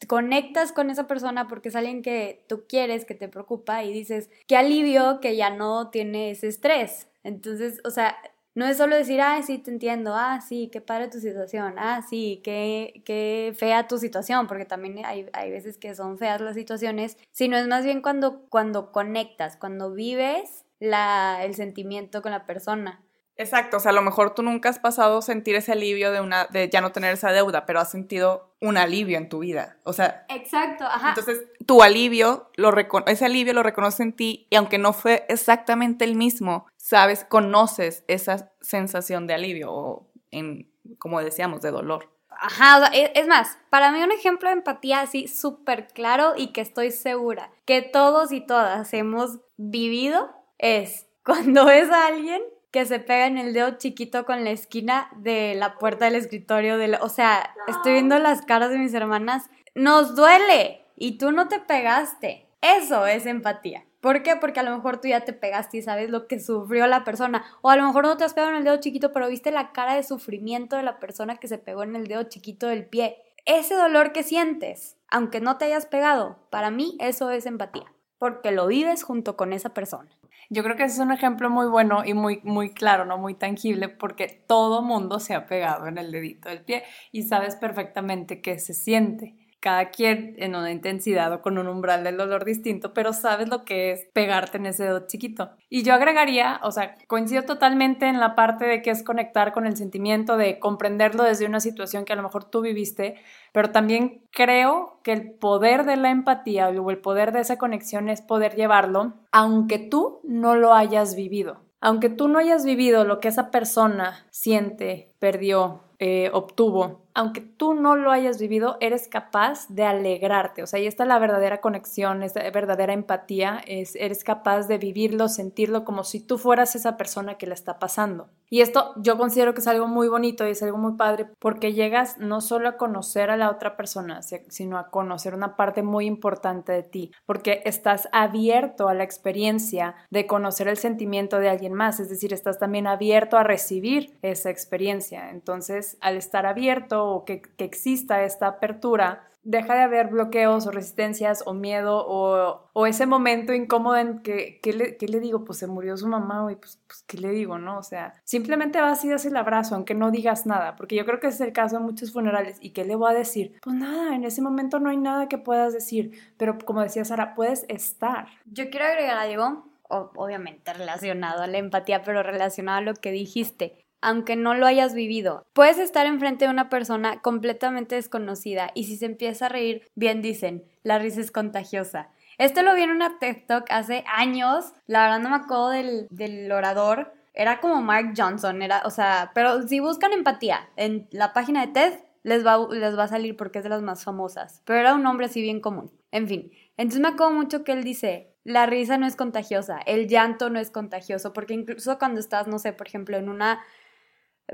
conectas 0.07 0.71
con 0.71 0.89
esa 0.89 1.07
persona 1.07 1.47
porque 1.47 1.69
es 1.69 1.75
alguien 1.75 2.01
que 2.01 2.45
tú 2.47 2.65
quieres, 2.67 3.05
que 3.05 3.15
te 3.15 3.27
preocupa 3.27 3.83
y 3.83 3.91
dices, 3.91 4.29
qué 4.47 4.55
alivio 4.55 5.19
que 5.19 5.35
ya 5.35 5.49
no 5.49 5.89
tiene 5.89 6.31
ese 6.31 6.47
estrés. 6.47 7.09
Entonces, 7.23 7.81
o 7.83 7.89
sea, 7.89 8.15
no 8.59 8.67
es 8.67 8.75
solo 8.75 8.97
decir, 8.97 9.21
ah, 9.21 9.41
sí, 9.41 9.57
te 9.57 9.71
entiendo, 9.71 10.15
ah, 10.15 10.41
sí, 10.41 10.69
qué 10.69 10.81
padre 10.81 11.07
tu 11.07 11.21
situación, 11.21 11.75
ah, 11.77 12.01
sí, 12.09 12.41
qué, 12.43 13.01
qué 13.05 13.55
fea 13.57 13.87
tu 13.87 13.97
situación, 13.97 14.47
porque 14.47 14.65
también 14.65 15.05
hay, 15.05 15.29
hay 15.31 15.49
veces 15.49 15.77
que 15.77 15.95
son 15.95 16.17
feas 16.17 16.41
las 16.41 16.55
situaciones, 16.55 17.17
sino 17.31 17.55
es 17.55 17.69
más 17.69 17.85
bien 17.85 18.01
cuando, 18.01 18.41
cuando 18.49 18.91
conectas, 18.91 19.55
cuando 19.55 19.93
vives 19.93 20.65
la, 20.81 21.39
el 21.45 21.55
sentimiento 21.55 22.21
con 22.21 22.33
la 22.33 22.45
persona. 22.45 23.01
Exacto, 23.37 23.77
o 23.77 23.79
sea, 23.79 23.91
a 23.91 23.95
lo 23.95 24.01
mejor 24.01 24.35
tú 24.35 24.43
nunca 24.43 24.67
has 24.67 24.79
pasado 24.79 25.21
sentir 25.21 25.55
ese 25.55 25.71
alivio 25.71 26.11
de 26.11 26.19
una 26.19 26.45
de 26.47 26.67
ya 26.67 26.81
no 26.81 26.91
tener 26.91 27.13
esa 27.13 27.31
deuda, 27.31 27.65
pero 27.65 27.79
has 27.79 27.89
sentido 27.89 28.53
un 28.59 28.75
alivio 28.75 29.17
en 29.17 29.29
tu 29.29 29.39
vida. 29.39 29.77
O 29.85 29.93
sea, 29.93 30.25
Exacto, 30.27 30.83
ajá. 30.83 31.09
Entonces, 31.09 31.45
tu 31.65 31.81
alivio 31.81 32.51
lo 32.57 32.73
ese 33.07 33.23
alivio 33.23 33.53
lo 33.53 33.63
reconoce 33.63 34.03
en 34.03 34.11
ti 34.11 34.45
y 34.49 34.57
aunque 34.57 34.77
no 34.77 34.91
fue 34.91 35.25
exactamente 35.29 36.03
el 36.03 36.15
mismo, 36.15 36.67
sabes, 36.79 37.25
conoces 37.25 38.03
esa 38.07 38.51
sensación 38.61 39.27
de 39.27 39.35
alivio 39.35 39.71
o 39.71 40.11
en 40.31 40.69
como 40.97 41.21
decíamos, 41.21 41.61
de 41.61 41.71
dolor. 41.71 42.09
Ajá, 42.29 42.77
o 42.77 42.79
sea, 42.79 42.89
es, 42.93 43.11
es, 43.15 43.27
más, 43.27 43.57
para 43.69 43.91
mí 43.91 44.01
un 44.01 44.11
ejemplo 44.11 44.49
de 44.49 44.53
empatía 44.53 45.01
así 45.01 45.27
súper 45.27 45.87
claro 45.87 46.33
y 46.37 46.47
que 46.47 46.61
estoy 46.61 46.91
segura 46.91 47.51
que 47.65 47.81
todos 47.81 48.31
y 48.31 48.41
todas 48.41 48.93
hemos 48.93 49.39
vivido 49.57 50.29
es 50.57 51.07
cuando 51.25 51.65
ves 51.65 51.89
a 51.91 52.07
alguien 52.07 52.41
que 52.71 52.85
se 52.85 52.99
pega 52.99 53.25
en 53.25 53.37
el 53.37 53.53
dedo 53.53 53.77
chiquito 53.77 54.25
con 54.25 54.43
la 54.43 54.51
esquina 54.51 55.09
de 55.17 55.55
la 55.55 55.75
puerta 55.79 56.05
del 56.05 56.15
escritorio. 56.15 56.77
De 56.77 56.97
o 57.01 57.09
sea, 57.09 57.55
estoy 57.67 57.93
viendo 57.93 58.19
las 58.19 58.43
caras 58.43 58.69
de 58.69 58.77
mis 58.77 58.93
hermanas. 58.93 59.49
Nos 59.73 60.15
duele 60.15 60.85
y 60.95 61.17
tú 61.17 61.31
no 61.31 61.47
te 61.47 61.59
pegaste. 61.59 62.47
Eso 62.61 63.07
es 63.07 63.25
empatía. 63.25 63.85
¿Por 64.01 64.23
qué? 64.23 64.37
Porque 64.37 64.61
a 64.61 64.63
lo 64.63 64.75
mejor 64.75 65.01
tú 65.01 65.09
ya 65.09 65.21
te 65.21 65.33
pegaste 65.33 65.77
y 65.77 65.81
sabes 65.81 66.09
lo 66.09 66.27
que 66.27 66.39
sufrió 66.39 66.87
la 66.87 67.03
persona. 67.03 67.43
O 67.61 67.69
a 67.69 67.75
lo 67.75 67.85
mejor 67.85 68.05
no 68.05 68.15
te 68.15 68.23
has 68.23 68.33
pegado 68.33 68.51
en 68.53 68.59
el 68.59 68.63
dedo 68.63 68.77
chiquito, 68.77 69.11
pero 69.11 69.27
viste 69.27 69.51
la 69.51 69.71
cara 69.73 69.95
de 69.95 70.03
sufrimiento 70.03 70.77
de 70.77 70.83
la 70.83 70.99
persona 70.99 71.37
que 71.37 71.49
se 71.49 71.57
pegó 71.57 71.83
en 71.83 71.95
el 71.95 72.07
dedo 72.07 72.23
chiquito 72.23 72.67
del 72.67 72.85
pie. 72.85 73.17
Ese 73.45 73.75
dolor 73.75 74.11
que 74.11 74.23
sientes, 74.23 74.97
aunque 75.09 75.41
no 75.41 75.57
te 75.57 75.65
hayas 75.65 75.85
pegado, 75.85 76.39
para 76.49 76.71
mí 76.71 76.97
eso 76.99 77.29
es 77.31 77.45
empatía. 77.45 77.91
Porque 78.17 78.51
lo 78.51 78.67
vives 78.67 79.03
junto 79.03 79.35
con 79.35 79.53
esa 79.53 79.73
persona. 79.73 80.09
Yo 80.49 80.63
creo 80.63 80.75
que 80.75 80.83
ese 80.83 80.95
es 80.95 80.99
un 80.99 81.11
ejemplo 81.11 81.49
muy 81.49 81.67
bueno 81.67 82.03
y 82.05 82.13
muy, 82.13 82.39
muy 82.43 82.73
claro, 82.73 83.05
¿no? 83.05 83.17
Muy 83.17 83.35
tangible, 83.35 83.87
porque 83.87 84.27
todo 84.47 84.81
mundo 84.81 85.19
se 85.19 85.35
ha 85.35 85.45
pegado 85.45 85.87
en 85.87 85.97
el 85.97 86.11
dedito 86.11 86.49
del 86.49 86.63
pie 86.63 86.83
y 87.11 87.23
sabes 87.23 87.55
perfectamente 87.55 88.41
qué 88.41 88.57
se 88.59 88.73
siente 88.73 89.35
cada 89.59 89.89
quien 89.89 90.35
en 90.37 90.55
una 90.55 90.71
intensidad 90.71 91.33
o 91.33 91.41
con 91.41 91.57
un 91.57 91.67
umbral 91.67 92.03
del 92.03 92.17
dolor 92.17 92.45
distinto, 92.45 92.93
pero 92.93 93.13
sabes 93.13 93.49
lo 93.49 93.65
que 93.65 93.91
es 93.91 94.07
pegarte 94.13 94.57
en 94.57 94.67
ese 94.67 94.85
dedo 94.85 95.07
chiquito. 95.07 95.51
Y 95.69 95.83
yo 95.83 95.93
agregaría, 95.93 96.59
o 96.63 96.71
sea, 96.71 96.95
coincido 97.07 97.43
totalmente 97.43 98.07
en 98.07 98.19
la 98.19 98.35
parte 98.35 98.65
de 98.65 98.81
que 98.81 98.91
es 98.91 99.03
conectar 99.03 99.51
con 99.51 99.67
el 99.67 99.75
sentimiento, 99.75 100.37
de 100.37 100.59
comprenderlo 100.59 101.23
desde 101.23 101.45
una 101.45 101.59
situación 101.59 102.05
que 102.05 102.13
a 102.13 102.15
lo 102.15 102.23
mejor 102.23 102.45
tú 102.45 102.61
viviste, 102.61 103.15
pero 103.51 103.71
también 103.71 104.23
creo 104.31 104.99
que 105.03 105.11
el 105.11 105.31
poder 105.31 105.85
de 105.85 105.97
la 105.97 106.09
empatía 106.09 106.69
o 106.69 106.89
el 106.89 106.99
poder 106.99 107.31
de 107.31 107.41
esa 107.41 107.57
conexión 107.57 108.09
es 108.09 108.21
poder 108.21 108.55
llevarlo 108.55 109.13
aunque 109.31 109.77
tú 109.79 110.21
no 110.23 110.55
lo 110.55 110.73
hayas 110.73 111.15
vivido. 111.15 111.61
Aunque 111.81 112.09
tú 112.09 112.27
no 112.27 112.39
hayas 112.39 112.65
vivido 112.65 113.05
lo 113.05 113.19
que 113.19 113.29
esa 113.29 113.51
persona 113.51 114.25
siente, 114.31 115.13
perdió, 115.19 115.81
eh, 115.99 116.29
obtuvo, 116.33 117.05
aunque 117.19 117.41
tú 117.41 117.73
no 117.73 117.97
lo 117.97 118.11
hayas 118.11 118.39
vivido, 118.39 118.77
eres 118.79 119.09
capaz 119.09 119.67
de 119.67 119.83
alegrarte. 119.83 120.63
O 120.63 120.67
sea, 120.67 120.79
ahí 120.79 120.87
está 120.87 121.03
la 121.03 121.19
verdadera 121.19 121.59
conexión, 121.59 122.23
esta 122.23 122.49
verdadera 122.49 122.93
empatía, 122.93 123.61
es, 123.67 123.97
eres 123.97 124.23
capaz 124.23 124.69
de 124.69 124.77
vivirlo, 124.77 125.27
sentirlo 125.27 125.83
como 125.83 126.05
si 126.05 126.21
tú 126.21 126.37
fueras 126.37 126.77
esa 126.77 126.95
persona 126.95 127.37
que 127.37 127.45
le 127.45 127.55
está 127.55 127.77
pasando. 127.77 128.29
Y 128.49 128.61
esto 128.61 128.93
yo 128.95 129.17
considero 129.17 129.53
que 129.53 129.59
es 129.59 129.67
algo 129.67 129.87
muy 129.87 130.07
bonito 130.07 130.47
y 130.47 130.51
es 130.51 130.63
algo 130.63 130.77
muy 130.77 130.93
padre 130.93 131.27
porque 131.39 131.73
llegas 131.73 132.17
no 132.19 132.39
solo 132.39 132.69
a 132.69 132.77
conocer 132.77 133.29
a 133.29 133.37
la 133.37 133.51
otra 133.51 133.75
persona, 133.75 134.21
sino 134.21 134.77
a 134.77 134.89
conocer 134.89 135.35
una 135.35 135.57
parte 135.57 135.83
muy 135.83 136.05
importante 136.05 136.71
de 136.71 136.83
ti, 136.83 137.11
porque 137.25 137.61
estás 137.65 138.07
abierto 138.13 138.87
a 138.87 138.93
la 138.93 139.03
experiencia 139.03 139.93
de 140.09 140.25
conocer 140.25 140.69
el 140.69 140.77
sentimiento 140.77 141.39
de 141.39 141.49
alguien 141.49 141.73
más, 141.73 141.99
es 141.99 142.09
decir, 142.09 142.33
estás 142.33 142.59
también 142.59 142.87
abierto 142.87 143.37
a 143.37 143.43
recibir 143.43 144.17
esa 144.21 144.49
experiencia. 144.49 145.29
Entonces, 145.31 145.97
al 145.99 146.15
estar 146.15 146.45
abierto 146.45 147.08
que, 147.25 147.41
exista 147.57 148.23
esta 148.23 148.47
apertura, 148.47 149.29
deja 149.43 149.73
de 149.73 149.81
haber 149.81 150.07
bloqueos 150.07 150.67
o 150.67 150.71
resistencias 150.71 151.43
o 151.45 151.53
miedo 151.53 152.05
o, 152.07 152.85
ese 152.85 153.05
momento 153.05 153.53
incómodo 153.53 153.97
en 153.97 154.19
que, 154.19 154.59
¿qué 154.61 154.73
le, 154.73 155.19
digo? 155.19 155.43
Pues 155.45 155.59
se 155.59 155.67
murió 155.67 155.95
su 155.97 156.07
mamá 156.07 156.51
y 156.51 156.55
pues, 156.55 156.81
pues, 156.87 157.03
¿qué 157.07 157.17
le 157.17 157.29
digo? 157.29 157.57
¿No? 157.59 157.77
O 157.77 157.83
sea, 157.83 158.13
simplemente 158.23 158.79
vas 158.79 159.03
y 159.05 159.09
das 159.09 159.25
el 159.25 159.35
abrazo, 159.35 159.75
aunque 159.75 159.95
no 159.95 160.11
digas 160.11 160.45
nada, 160.45 160.75
porque 160.75 160.95
yo 160.95 161.05
creo 161.05 161.19
que 161.19 161.27
ese 161.27 161.43
es 161.43 161.47
el 161.47 161.53
caso 161.53 161.77
de 161.77 161.83
muchos 161.83 162.11
funerales. 162.11 162.57
¿Y 162.61 162.71
qué 162.71 162.85
le 162.85 162.95
voy 162.95 163.11
a 163.11 163.17
decir? 163.17 163.59
Pues 163.61 163.75
nada, 163.75 164.15
en 164.15 164.23
ese 164.23 164.41
momento 164.41 164.79
no 164.79 164.89
hay 164.89 164.97
nada 164.97 165.27
que 165.27 165.37
puedas 165.37 165.73
decir, 165.73 166.11
pero 166.37 166.57
como 166.57 166.81
decía 166.81 167.05
Sara, 167.05 167.35
puedes 167.35 167.65
estar. 167.67 168.27
Yo 168.45 168.69
quiero 168.69 168.85
agregar 168.85 169.17
algo, 169.17 169.65
obviamente 169.89 170.73
relacionado 170.73 171.43
a 171.43 171.47
la 171.47 171.57
empatía, 171.57 172.01
pero 172.01 172.23
relacionado 172.23 172.77
a 172.77 172.81
lo 172.81 172.93
que 172.93 173.11
dijiste 173.11 173.85
aunque 174.01 174.35
no 174.35 174.53
lo 174.53 174.65
hayas 174.65 174.93
vivido. 174.93 175.45
Puedes 175.53 175.79
estar 175.79 176.05
enfrente 176.05 176.45
de 176.45 176.51
una 176.51 176.69
persona 176.69 177.21
completamente 177.21 177.95
desconocida 177.95 178.71
y 178.73 178.85
si 178.85 178.97
se 178.97 179.05
empieza 179.05 179.47
a 179.47 179.49
reír, 179.49 179.87
bien 179.95 180.21
dicen, 180.21 180.63
la 180.83 180.99
risa 180.99 181.21
es 181.21 181.31
contagiosa. 181.31 182.09
Esto 182.37 182.61
lo 182.61 182.73
vi 182.73 182.83
en 182.83 182.91
una 182.91 183.19
Talk 183.19 183.65
hace 183.69 184.03
años, 184.07 184.71
la 184.87 185.03
verdad 185.03 185.19
no 185.19 185.29
me 185.29 185.35
acuerdo 185.35 185.69
del, 185.69 186.07
del 186.09 186.51
orador, 186.51 187.13
era 187.33 187.59
como 187.59 187.81
Mark 187.81 188.13
Johnson, 188.17 188.61
era, 188.61 188.81
o 188.85 188.89
sea, 188.89 189.31
pero 189.33 189.67
si 189.67 189.79
buscan 189.79 190.13
empatía 190.13 190.69
en 190.75 191.07
la 191.11 191.33
página 191.33 191.65
de 191.65 191.73
TED, 191.73 191.93
les 192.23 192.45
va, 192.45 192.67
les 192.71 192.97
va 192.97 193.03
a 193.03 193.07
salir 193.07 193.35
porque 193.35 193.59
es 193.59 193.63
de 193.63 193.69
las 193.69 193.81
más 193.81 194.03
famosas, 194.03 194.61
pero 194.65 194.79
era 194.79 194.93
un 194.93 195.05
hombre 195.05 195.25
así 195.25 195.41
bien 195.41 195.61
común. 195.61 195.91
En 196.11 196.27
fin, 196.27 196.51
entonces 196.77 197.01
me 197.01 197.09
acuerdo 197.09 197.33
mucho 197.33 197.63
que 197.63 197.73
él 197.73 197.83
dice, 197.83 198.33
la 198.43 198.65
risa 198.65 198.97
no 198.97 199.05
es 199.05 199.15
contagiosa, 199.15 199.79
el 199.85 200.07
llanto 200.07 200.49
no 200.49 200.59
es 200.59 200.71
contagioso, 200.71 201.33
porque 201.33 201.53
incluso 201.53 201.99
cuando 201.99 202.19
estás, 202.19 202.47
no 202.47 202.57
sé, 202.57 202.73
por 202.73 202.87
ejemplo, 202.87 203.17
en 203.17 203.29
una 203.29 203.59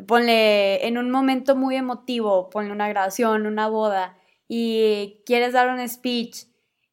ponle 0.08 0.86
en 0.88 0.98
un 0.98 1.12
momento 1.12 1.56
muy 1.56 1.75
emotivo, 1.75 2.50
ponle 2.50 2.72
una 2.72 2.90
grabación, 2.90 3.46
una 3.46 3.68
boda, 3.68 4.18
y 4.48 5.22
quieres 5.25 5.54
dar 5.54 5.70
un 5.70 5.88
speech 5.88 6.46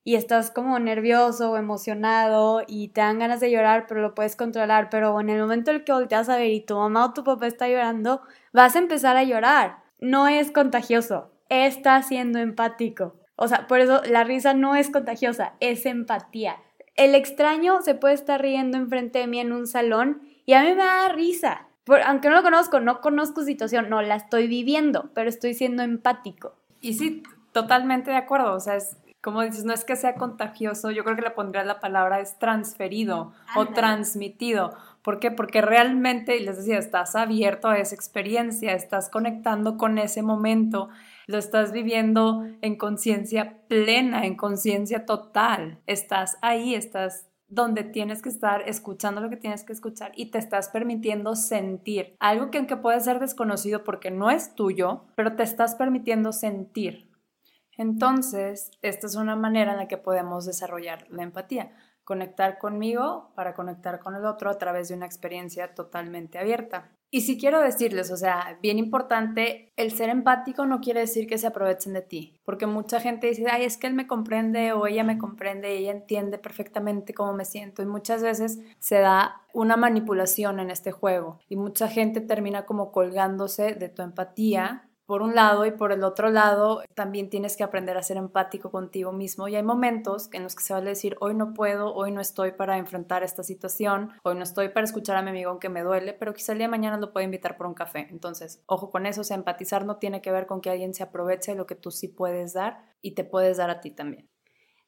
y 0.05 0.17
estás 0.17 0.51
como 0.51 0.79
nervioso 0.79 1.53
o 1.53 1.57
emocionado 1.57 2.63
y 2.67 2.89
te 2.89 3.01
dan 3.01 3.19
ganas 3.19 3.41
de 3.41 3.51
llorar, 3.51 3.87
pero 3.87 4.01
lo 4.01 4.15
puedes 4.15 4.37
controlar, 4.37 4.89
pero 4.91 5.21
en 5.21 5.31
el 5.31 5.41
momento 5.41 5.71
en 5.71 5.79
el 5.79 5.85
que 5.85 5.93
volteas 5.93 6.29
a 6.29 6.37
ver 6.37 6.51
y 6.51 6.61
tu 6.61 6.77
mamá 6.77 7.07
o 7.07 7.13
tu 7.13 7.23
papá 7.23 7.47
está 7.47 7.69
llorando, 7.69 8.23
vas 8.53 8.75
a 8.75 8.81
empezar 8.81 9.17
a 9.17 9.25
llorar. 9.25 9.79
No 10.01 10.27
es 10.27 10.51
contagioso, 10.51 11.31
está 11.49 12.03
siendo 12.03 12.41
empático. 12.41 13.21
O 13.37 13.47
sea, 13.47 13.67
por 13.69 13.81
eso 13.81 14.03
la 14.05 14.25
risa 14.25 14.55
no 14.55 14.75
es 14.75 14.91
contagiosa, 14.91 15.55
es 15.61 15.87
empatía. 15.87 16.57
El 16.97 17.15
extraño 17.15 17.81
se 17.83 17.95
puede 17.95 18.15
estar 18.15 18.43
riendo 18.43 18.77
enfrente 18.79 19.21
de 19.21 19.27
mí 19.27 19.41
en 19.41 19.53
un 19.53 19.67
salón 19.67 20.23
y 20.45 20.55
a 20.55 20.63
mí 20.63 20.71
me 20.71 20.85
da 20.85 21.09
risa 21.09 21.69
aunque 22.07 22.29
no 22.29 22.37
lo 22.37 22.43
conozco, 22.43 22.81
no 22.81 23.01
conozco 23.01 23.41
su 23.41 23.47
situación, 23.47 23.89
no 23.91 24.03
la 24.03 24.17
estoy 24.17 24.47
viviendo, 24.47 25.11
pero 25.15 25.29
estoy 25.29 25.55
siendo 25.55 25.83
empático. 25.83 26.55
Y 26.81 26.95
sí, 26.95 27.23
totalmente 27.53 28.11
de 28.11 28.17
acuerdo. 28.17 28.55
O 28.55 28.61
sea, 28.61 28.77
es 28.77 28.97
como 29.23 29.43
dices, 29.43 29.65
no 29.65 29.73
es 29.73 29.85
que 29.85 29.95
sea 29.95 30.17
contagioso, 30.17 30.91
yo 30.91 31.05
creo 31.05 31.15
que 31.15 31.23
le 31.23 31.31
pondría 31.31 31.63
la 31.63 31.79
palabra 31.79 32.19
es 32.19 32.41
transferido 32.41 33.33
o 33.55 33.67
transmitido. 33.69 34.77
¿Por 35.03 35.21
qué? 35.21 35.31
Porque 35.31 35.63
realmente, 35.63 36.41
les 36.41 36.57
decía, 36.57 36.79
estás 36.79 37.15
abierto 37.15 37.69
a 37.69 37.79
esa 37.79 37.95
experiencia, 37.95 38.73
estás 38.75 39.09
conectando 39.09 39.79
con 39.79 39.99
ese 39.99 40.23
momento, 40.23 40.89
lo 41.29 41.39
estás 41.39 41.71
viviendo 41.71 42.45
en 42.63 42.77
conciencia 42.77 43.59
plena, 43.69 44.27
en 44.27 44.37
conciencia 44.37 45.07
total. 45.07 45.79
Estás 45.87 46.37
ahí, 46.43 46.75
estás 46.75 47.29
donde 47.53 47.85
tienes 47.85 48.23
que 48.23 48.31
estar 48.31 48.67
escuchando 48.67 49.21
lo 49.21 49.29
que 49.29 49.37
tienes 49.37 49.63
que 49.63 49.75
escuchar 49.75 50.13
y 50.17 50.31
te 50.31 50.39
estás 50.39 50.71
permitiendo 50.71 51.37
sentir 51.37 52.17
algo 52.19 52.51
que 52.51 52.57
aunque 52.57 52.79
puede 52.79 52.99
ser 53.01 53.21
desconocido 53.21 53.85
porque 53.85 54.11
no 54.11 54.31
es 54.31 54.55
tuyo, 54.55 55.05
pero 55.17 55.37
te 55.37 55.43
estás 55.43 55.75
permitiendo 55.75 56.33
sentir. 56.33 57.11
Entonces, 57.77 58.71
esta 58.81 59.07
es 59.07 59.17
una 59.17 59.37
manera 59.37 59.73
en 59.73 59.79
la 59.79 59.89
que 59.89 59.99
podemos 59.99 60.47
desarrollar 60.47 61.07
la 61.11 61.25
empatía, 61.25 61.73
conectar 62.05 62.59
conmigo 62.59 63.33
para 63.35 63.55
conectar 63.55 64.01
con 64.01 64.15
el 64.15 64.25
otro 64.25 64.51
a 64.51 64.59
través 64.59 64.89
de 64.89 64.95
una 64.95 65.07
experiencia 65.07 65.75
totalmente 65.75 66.39
abierta. 66.39 66.91
Y 67.15 67.21
si 67.21 67.39
quiero 67.39 67.61
decirles, 67.61 68.11
o 68.11 68.17
sea, 68.17 68.59
bien 68.63 68.79
importante, 68.79 69.71
el 69.77 69.91
ser 69.91 70.09
empático 70.09 70.65
no 70.65 70.81
quiere 70.81 71.01
decir 71.01 71.27
que 71.27 71.37
se 71.37 71.47
aprovechen 71.47 71.93
de 71.93 72.01
ti, 72.01 72.41
porque 72.43 72.67
mucha 72.67 73.01
gente 73.01 73.27
dice, 73.27 73.45
ay, 73.51 73.65
es 73.65 73.77
que 73.77 73.87
él 73.87 73.93
me 73.93 74.07
comprende 74.07 74.73
o 74.73 74.87
ella 74.87 75.05
me 75.05 75.19
comprende, 75.19 75.77
ella 75.77 75.91
entiende 75.91 76.39
perfectamente 76.39 77.13
cómo 77.13 77.35
me 77.35 77.45
siento 77.45 77.83
y 77.83 77.87
muchas 77.87 78.23
veces 78.23 78.61
se 78.79 78.99
da 78.99 79.43
una 79.53 79.77
manipulación 79.77 80.59
en 80.59 80.71
este 80.71 80.91
juego 80.91 81.39
y 81.51 81.57
mucha 81.57 81.87
gente 81.87 82.23
termina 82.23 82.65
como 82.65 82.93
colgándose 82.93 83.75
de 83.75 83.91
tu 83.91 84.01
empatía 84.01 84.89
por 85.13 85.21
un 85.21 85.35
lado 85.35 85.67
y 85.67 85.73
por 85.73 85.93
el 85.93 86.05
otro 86.05 86.31
lado 86.31 86.83
también 86.95 87.29
tienes 87.29 87.59
que 87.59 87.63
aprender 87.63 87.99
a 87.99 88.03
ser 88.03 88.17
empático 88.17 88.71
contigo 88.71 89.13
mismo 89.13 89.47
y 89.47 89.55
hay 89.55 89.63
momentos 89.63 90.31
en 90.33 90.43
los 90.43 90.57
que 90.57 90.65
se 90.65 90.73
va 90.73 90.79
a 90.79 90.83
decir 90.83 91.19
hoy 91.21 91.35
no 91.35 91.53
puedo, 91.53 91.95
hoy 91.95 92.13
no 92.13 92.23
estoy 92.23 92.53
para 92.53 92.79
enfrentar 92.79 93.23
esta 93.23 93.43
situación, 93.43 94.13
hoy 94.23 94.37
no 94.37 94.43
estoy 94.43 94.71
para 94.71 94.85
escuchar 94.85 95.19
a 95.19 95.23
mi 95.23 95.29
amigo 95.29 95.51
aunque 95.51 95.69
me 95.69 95.83
duele, 95.83 96.15
pero 96.15 96.33
quizá 96.33 96.53
el 96.53 96.59
día 96.61 96.67
de 96.67 96.71
mañana 96.71 96.97
lo 96.97 97.13
puedo 97.13 97.27
invitar 97.27 97.59
por 97.59 97.67
un 97.67 97.75
café. 97.75 98.09
Entonces, 98.11 98.63
ojo 98.65 98.91
con 98.91 99.05
eso, 99.05 99.21
o 99.21 99.25
sea, 99.25 99.37
empatizar 99.37 99.85
no 99.85 99.99
tiene 99.99 100.23
que 100.23 100.33
ver 100.33 100.47
con 100.47 100.63
que 100.63 100.71
alguien 100.71 100.95
se 100.95 101.03
aproveche 101.03 101.51
de 101.51 101.59
lo 101.59 101.67
que 101.67 101.75
tú 101.75 101.91
sí 101.91 102.09
puedes 102.09 102.55
dar 102.55 102.83
y 103.03 103.11
te 103.11 103.25
puedes 103.25 103.59
dar 103.59 103.69
a 103.69 103.83
ti 103.83 103.91
también. 103.91 104.31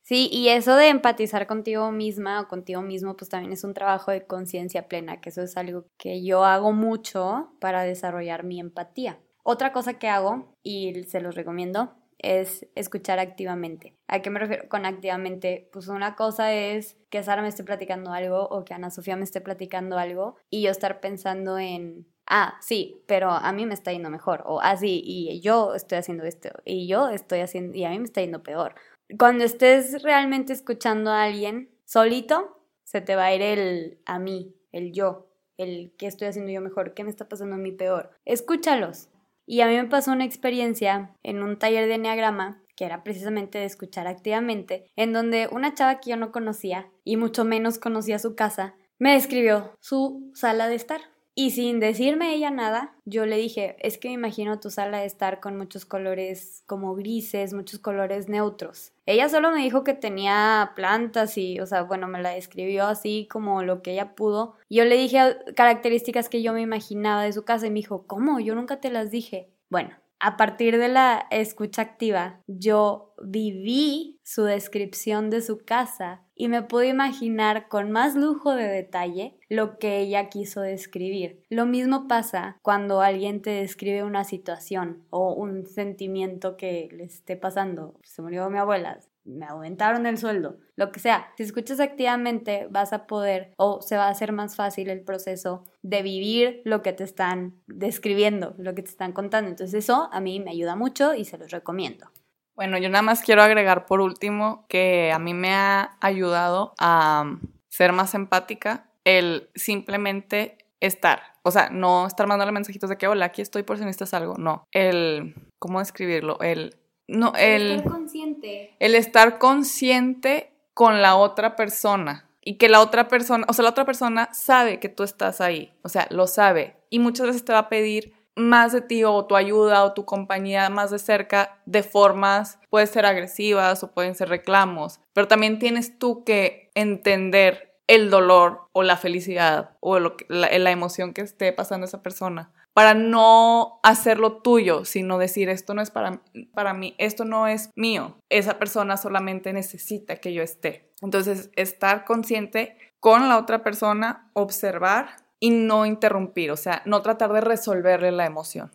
Sí, 0.01 0.31
y 0.33 0.49
eso 0.49 0.75
de 0.77 0.89
empatizar 0.89 1.47
contigo 1.47 1.93
misma 1.93 2.41
o 2.41 2.49
contigo 2.49 2.81
mismo, 2.81 3.15
pues 3.15 3.29
también 3.29 3.53
es 3.53 3.63
un 3.63 3.75
trabajo 3.75 4.11
de 4.11 4.27
conciencia 4.27 4.89
plena, 4.89 5.21
que 5.21 5.29
eso 5.29 5.43
es 5.43 5.59
algo 5.59 5.85
que 5.99 6.25
yo 6.25 6.47
hago 6.47 6.73
mucho 6.73 7.53
para 7.61 7.83
desarrollar 7.83 8.45
mi 8.45 8.59
empatía. 8.59 9.21
Otra 9.45 9.73
cosa 9.73 9.99
que 9.99 10.09
hago, 10.09 10.57
y 10.63 11.05
se 11.05 11.21
los 11.21 11.35
recomiendo, 11.35 11.95
es 12.19 12.67
escuchar 12.75 13.19
activamente. 13.19 13.95
¿A 14.09 14.23
qué 14.23 14.31
me 14.31 14.41
refiero 14.41 14.69
con 14.71 14.87
activamente? 14.87 15.69
Pues 15.71 15.89
una 15.89 16.17
cosa 16.17 16.55
es 16.55 16.97
que 17.11 17.23
Sara 17.23 17.43
me 17.43 17.49
esté 17.49 17.63
platicando 17.63 18.13
algo 18.13 18.49
o 18.49 18.65
que 18.65 18.73
Ana 18.73 18.91
Sofía 18.91 19.17
me 19.17 19.25
esté 19.25 19.43
platicando 19.43 19.99
algo 19.99 20.37
y 20.49 20.63
yo 20.63 20.71
estar 20.71 21.01
pensando 21.01 21.59
en, 21.59 22.07
ah, 22.27 22.57
sí, 22.63 23.03
pero 23.07 23.31
a 23.31 23.53
mí 23.53 23.67
me 23.67 23.75
está 23.75 23.93
yendo 23.93 24.09
mejor, 24.09 24.43
o 24.47 24.61
ah, 24.63 24.79
sí, 24.79 25.03
y 25.05 25.43
yo 25.43 25.75
estoy 25.75 25.99
haciendo 25.99 26.25
esto, 26.25 26.49
y 26.65 26.89
yo 26.89 27.11
estoy 27.11 27.41
haciendo, 27.41 27.77
y 27.77 27.85
a 27.85 27.91
mí 27.91 27.99
me 27.99 28.07
está 28.07 28.23
yendo 28.23 28.43
peor. 28.43 28.75
Cuando 29.19 29.45
estés 29.45 30.03
realmente 30.03 30.55
escuchando 30.55 31.11
a 31.11 31.25
alguien 31.25 31.71
solito, 31.85 32.63
se 32.85 33.03
te 33.03 33.15
va 33.15 33.27
a 33.27 33.35
ir 33.35 33.43
el 33.43 33.99
a 34.07 34.19
mí, 34.19 34.57
el 34.73 34.93
yo, 34.93 35.29
el 35.59 35.93
qué 35.99 36.07
estoy 36.07 36.29
haciendo 36.29 36.51
yo 36.51 36.63
mejor, 36.63 36.95
qué 36.95 37.05
me 37.05 37.11
está 37.11 37.29
pasando 37.29 37.57
a 37.57 37.59
mí 37.59 37.73
peor. 37.73 38.11
Escúchalos, 38.25 39.11
y 39.47 39.61
a 39.61 39.67
mí 39.67 39.77
me 39.77 39.87
pasó 39.87 40.13
una 40.13 40.25
experiencia 40.25 41.17
en 41.23 41.43
un 41.43 41.59
taller 41.59 41.89
de 41.89 41.95
enneagrama 41.95 42.63
que 42.77 42.85
era 42.85 43.05
precisamente 43.05 43.59
de 43.59 43.65
escuchar 43.67 44.07
activamente, 44.07 44.91
en 44.97 45.13
donde 45.13 45.49
una 45.51 45.75
chava 45.75 46.01
que 46.01 46.11
yo 46.11 46.17
no 46.17 46.33
conocía 46.33 46.91
y 47.05 47.17
mucho 47.17 47.45
menos 47.45 47.79
conocía 47.79 48.19
su 48.19 48.35
casa, 48.35 48.75
me 48.99 49.13
describió 49.13 49.77
su 49.81 50.31
sala 50.35 50.69
de 50.69 50.75
estar. 50.75 51.01
Y 51.37 51.51
sin 51.51 51.81
decirme 51.81 52.33
ella 52.33 52.51
nada, 52.51 52.95
yo 53.05 53.27
le 53.27 53.37
dije, 53.37 53.77
es 53.81 53.99
que 53.99 54.09
me 54.09 54.15
imagino 54.15 54.61
tu 54.61 54.71
sala 54.71 55.01
de 55.01 55.07
estar 55.07 55.41
con 55.41 55.57
muchos 55.57 55.85
colores 55.85 56.63
como 56.67 56.95
grises, 56.95 57.55
muchos 57.55 57.81
colores 57.81 58.29
neutros. 58.29 58.93
Ella 59.05 59.29
solo 59.29 59.51
me 59.51 59.61
dijo 59.63 59.83
que 59.83 59.95
tenía 59.95 60.73
plantas 60.77 61.37
y, 61.37 61.59
o 61.59 61.67
sea, 61.67 61.83
bueno, 61.83 62.07
me 62.07 62.23
la 62.23 62.31
describió 62.31 62.87
así 62.87 63.27
como 63.29 63.65
lo 63.65 63.83
que 63.83 63.93
ella 63.93 64.15
pudo. 64.15 64.57
Yo 64.71 64.85
le 64.85 64.97
dije 64.97 65.37
características 65.57 66.29
que 66.29 66.41
yo 66.41 66.53
me 66.53 66.61
imaginaba 66.61 67.25
de 67.25 67.33
su 67.33 67.45
casa 67.45 67.67
y 67.67 67.71
me 67.71 67.81
dijo, 67.81 68.07
¿cómo? 68.07 68.39
Yo 68.39 68.55
nunca 68.55 68.81
te 68.81 68.91
las 68.91 69.11
dije. 69.11 69.51
Bueno, 69.71 69.91
a 70.25 70.39
partir 70.39 70.79
de 70.79 70.89
la 70.89 71.27
escucha 71.31 71.83
activa, 71.83 72.41
yo 72.47 73.15
viví 73.23 74.21
su 74.23 74.45
descripción 74.45 75.29
de 75.29 75.43
su 75.43 75.59
casa 75.59 76.23
y 76.35 76.49
me 76.49 76.63
pude 76.63 76.89
imaginar 76.89 77.69
con 77.69 77.91
más 77.91 78.17
lujo 78.17 78.55
de 78.55 78.67
detalle 78.67 79.37
lo 79.51 79.79
que 79.79 79.99
ella 79.99 80.31
quiso 80.31 80.63
describir. 80.63 81.43
Lo 81.51 81.67
mismo 81.67 82.09
pasa 82.09 82.59
cuando 82.63 83.03
alguien 83.03 83.43
te 83.43 83.51
describe 83.51 84.03
una 84.03 84.25
situación 84.25 85.05
o 85.11 85.35
un 85.35 85.67
sentimiento 85.67 86.57
que 86.57 86.89
le 86.91 87.05
esté 87.05 87.37
pasando. 87.37 88.01
Se 88.03 88.23
murió 88.23 88.49
mi 88.49 88.57
abuela, 88.57 89.01
me 89.25 89.47
aumentaron 89.47 90.07
el 90.07 90.19
sueldo, 90.19 90.59
lo 90.77 90.93
que 90.93 91.01
sea. 91.01 91.29
Si 91.37 91.43
escuchas 91.43 91.81
activamente 91.81 92.67
vas 92.71 92.93
a 92.93 93.07
poder 93.07 93.53
o 93.57 93.81
se 93.81 93.97
va 93.97 94.07
a 94.07 94.11
hacer 94.11 94.33
más 94.33 94.57
fácil 94.57 94.91
el 94.91 95.03
proceso 95.03 95.65
de 95.83 96.03
vivir 96.03 96.63
lo 96.65 96.83
que 96.83 96.93
te 96.93 97.05
están 97.05 97.55
describiendo, 97.67 98.55
lo 98.59 98.75
que 98.75 98.83
te 98.83 98.91
están 98.91 99.13
contando. 99.13 99.51
Entonces 99.51 99.75
eso 99.75 100.09
a 100.13 100.21
mí 100.21 100.41
me 100.41 100.51
ayuda 100.51 100.77
mucho 100.77 101.15
y 101.15 101.25
se 101.25 101.39
los 101.39 101.51
recomiendo. 101.51 102.11
Bueno, 102.55 102.79
yo 102.79 102.89
nada 102.89 103.03
más 103.03 103.23
quiero 103.23 103.43
agregar 103.43 103.87
por 103.87 104.01
último 104.01 104.65
que 104.69 105.11
a 105.13 105.19
mí 105.19 105.35
me 105.35 105.55
ha 105.55 105.97
ayudado 106.01 106.75
a 106.79 107.39
ser 107.69 107.93
más 107.93 108.15
empática 108.15 108.91
el 109.05 109.51
simplemente 109.55 110.59
estar. 110.81 111.23
O 111.43 111.51
sea, 111.51 111.69
no 111.71 112.07
estar 112.07 112.27
mandando 112.27 112.53
mensajitos 112.53 112.89
de 112.89 112.97
que 112.97 113.09
hola, 113.09 113.27
aquí 113.27 113.43
estoy 113.43 113.65
por 113.65 113.77
si 113.77 113.85
necesitas 113.85 114.15
algo. 114.15 114.35
No. 114.39 114.65
El, 114.73 115.35
¿cómo 115.59 115.81
describirlo? 115.81 116.39
El 116.41 116.77
no, 117.07 117.33
el, 117.37 117.73
estar 117.73 117.93
consciente. 117.93 118.75
El 118.79 118.95
estar 118.95 119.39
consciente 119.39 120.53
con 120.73 121.03
la 121.03 121.17
otra 121.17 121.57
persona. 121.57 122.29
Y 122.47 122.57
que 122.57 122.69
la 122.69 122.81
otra 122.81 123.09
persona, 123.09 123.47
o 123.49 123.55
sea, 123.55 123.63
la 123.63 123.71
otra 123.71 123.87
persona 123.87 124.29
sabe 124.33 124.79
que 124.79 124.91
tú 124.91 125.03
estás 125.03 125.41
ahí. 125.41 125.73
O 125.83 125.89
sea, 125.89 126.07
lo 126.11 126.27
sabe. 126.27 126.77
Y 126.91 126.99
muchas 126.99 127.27
veces 127.27 127.45
te 127.45 127.53
va 127.53 127.61
a 127.61 127.69
pedir 127.71 128.13
más 128.37 128.73
de 128.73 128.81
ti 128.81 129.05
o 129.05 129.25
tu 129.27 129.37
ayuda 129.37 129.85
o 129.85 129.93
tu 129.93 130.05
compañía 130.05 130.69
más 130.69 130.91
de 130.91 130.99
cerca 130.99 131.61
de 131.67 131.83
formas, 131.83 132.59
pueden 132.69 132.89
ser 132.89 133.07
agresivas 133.07 133.83
o 133.83 133.93
pueden 133.93 134.15
ser 134.15 134.29
reclamos, 134.29 135.01
pero 135.13 135.29
también 135.29 135.59
tienes 135.59 135.99
tú 135.99 136.25
que 136.25 136.71
entender 136.75 137.75
el 137.87 138.11
dolor 138.11 138.63
o 138.73 138.83
la 138.83 138.97
felicidad 138.97 139.77
o 139.81 140.01
lo 140.01 140.17
la, 140.29 140.59
la 140.59 140.71
emoción 140.71 141.13
que 141.13 141.21
esté 141.21 141.53
pasando 141.53 141.87
esa 141.87 142.03
persona 142.03 142.51
para 142.75 142.93
no 142.93 143.79
hacerlo 143.83 144.43
tuyo, 144.43 144.85
sino 144.85 145.17
decir 145.17 145.49
esto 145.49 145.75
no 145.75 145.81
es 145.81 145.91
para, 145.91 146.21
para 146.53 146.75
mí, 146.75 146.95
esto 146.99 147.25
no 147.25 147.47
es 147.47 147.71
mío, 147.77 148.19
esa 148.29 148.59
persona 148.59 148.97
solamente 148.97 149.53
necesita 149.53 150.17
que 150.17 150.35
yo 150.35 150.43
esté. 150.43 150.93
Entonces, 151.01 151.51
estar 151.55 152.05
consciente 152.05 152.77
con 152.99 153.29
la 153.29 153.39
otra 153.39 153.63
persona, 153.63 154.31
observar 154.33 155.17
y 155.39 155.51
no 155.51 155.87
interrumpir, 155.87 156.51
o 156.51 156.57
sea, 156.57 156.83
no 156.85 157.01
tratar 157.03 157.33
de 157.33 157.43
resolverle 157.43 158.11
la 158.11 158.27
emoción. 158.27 158.73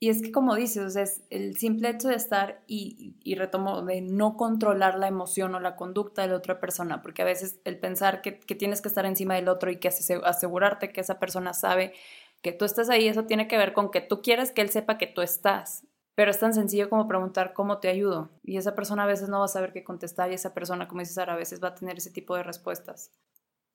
Y 0.00 0.10
es 0.10 0.20
que 0.20 0.32
como 0.32 0.54
dices, 0.54 0.96
es 0.96 1.22
el 1.30 1.56
simple 1.56 1.88
hecho 1.88 2.08
de 2.08 2.16
estar 2.16 2.62
y, 2.66 3.16
y, 3.24 3.36
retomo, 3.36 3.80
de 3.82 4.02
no 4.02 4.36
controlar 4.36 4.98
la 4.98 5.08
emoción 5.08 5.54
o 5.54 5.60
la 5.60 5.76
conducta 5.76 6.20
de 6.20 6.28
la 6.28 6.36
otra 6.36 6.60
persona, 6.60 7.00
porque 7.00 7.22
a 7.22 7.24
veces 7.24 7.58
el 7.64 7.78
pensar 7.78 8.20
que, 8.20 8.38
que 8.38 8.54
tienes 8.54 8.82
que 8.82 8.88
estar 8.88 9.06
encima 9.06 9.34
del 9.34 9.48
otro 9.48 9.70
y 9.70 9.76
que 9.76 9.88
asegurarte 9.88 10.92
que 10.92 11.00
esa 11.00 11.18
persona 11.18 11.54
sabe 11.54 11.94
que 12.44 12.52
tú 12.52 12.66
estás 12.66 12.90
ahí, 12.90 13.08
eso 13.08 13.24
tiene 13.24 13.48
que 13.48 13.56
ver 13.56 13.72
con 13.72 13.90
que 13.90 14.02
tú 14.02 14.20
quieres 14.20 14.52
que 14.52 14.60
él 14.60 14.68
sepa 14.68 14.98
que 14.98 15.06
tú 15.08 15.22
estás. 15.22 15.86
Pero 16.14 16.30
es 16.30 16.38
tan 16.38 16.52
sencillo 16.52 16.90
como 16.90 17.08
preguntar 17.08 17.54
cómo 17.54 17.78
te 17.78 17.88
ayudo. 17.88 18.30
Y 18.44 18.58
esa 18.58 18.74
persona 18.74 19.02
a 19.04 19.06
veces 19.06 19.30
no 19.30 19.40
va 19.40 19.46
a 19.46 19.48
saber 19.48 19.72
qué 19.72 19.82
contestar 19.82 20.30
y 20.30 20.34
esa 20.34 20.54
persona, 20.54 20.86
como 20.86 21.00
dices, 21.00 21.16
a 21.18 21.34
veces 21.34 21.60
va 21.64 21.68
a 21.68 21.74
tener 21.74 21.96
ese 21.96 22.10
tipo 22.10 22.36
de 22.36 22.42
respuestas. 22.42 23.10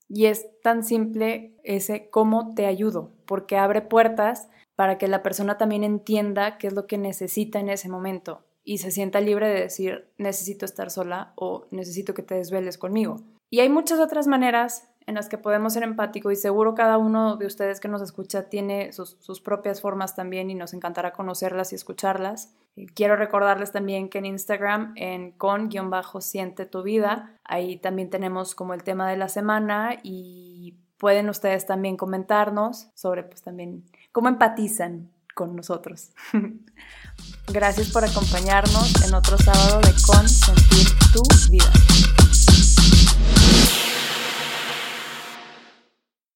Y 0.07 0.27
es 0.27 0.47
tan 0.61 0.83
simple 0.83 1.57
ese 1.63 2.09
cómo 2.11 2.53
te 2.53 2.67
ayudo, 2.67 3.11
porque 3.25 3.57
abre 3.57 3.81
puertas 3.81 4.47
para 4.75 4.97
que 4.97 5.07
la 5.07 5.23
persona 5.23 5.57
también 5.57 5.83
entienda 5.83 6.57
qué 6.57 6.67
es 6.67 6.73
lo 6.73 6.85
que 6.87 6.97
necesita 6.97 7.59
en 7.59 7.69
ese 7.69 7.89
momento 7.89 8.45
y 8.63 8.77
se 8.77 8.91
sienta 8.91 9.19
libre 9.19 9.47
de 9.47 9.61
decir 9.61 10.11
necesito 10.17 10.65
estar 10.65 10.91
sola 10.91 11.33
o 11.35 11.65
necesito 11.71 12.13
que 12.13 12.23
te 12.23 12.35
desveles 12.35 12.77
conmigo. 12.77 13.17
Y 13.51 13.61
hay 13.61 13.69
muchas 13.69 13.99
otras 13.99 14.27
maneras 14.27 14.88
en 15.09 15.15
las 15.15 15.27
que 15.27 15.39
podemos 15.39 15.73
ser 15.73 15.81
empáticos 15.81 16.31
y 16.31 16.35
seguro 16.35 16.75
cada 16.75 16.99
uno 16.99 17.35
de 17.35 17.47
ustedes 17.47 17.79
que 17.79 17.87
nos 17.87 18.03
escucha 18.03 18.43
tiene 18.43 18.93
sus, 18.93 19.41
propias 19.41 19.81
formas 19.81 20.15
también 20.15 20.51
y 20.51 20.55
nos 20.55 20.75
encantará 20.75 21.13
conocerlas 21.13 21.71
y 21.71 21.75
escucharlas. 21.75 22.53
quiero 22.93 23.15
recordarles 23.15 23.71
también 23.71 24.09
que 24.09 24.19
en 24.19 24.27
Instagram, 24.27 24.93
en 24.95 25.31
con-siente 25.31 26.67
tu 26.67 26.83
vida, 26.83 27.35
ahí 27.43 27.77
también 27.77 28.11
tenemos 28.11 28.53
como 28.53 28.75
el 28.75 28.83
tema 28.83 29.09
de 29.09 29.17
la 29.17 29.29
semana 29.29 29.97
y 30.03 30.75
pueden 30.97 31.27
ustedes 31.29 31.65
también 31.65 31.97
comentarnos 31.97 32.89
sobre 32.93 33.23
pues 33.23 33.41
también 33.41 33.85
cómo 34.11 34.29
empatizan 34.29 35.09
con 35.33 35.55
nosotros. 35.55 36.11
Gracias 37.47 37.89
por 37.89 38.05
acompañarnos 38.05 39.07
en 39.07 39.15
otro 39.15 39.39
sábado 39.39 39.81
de 39.81 39.93
Con 40.05 40.27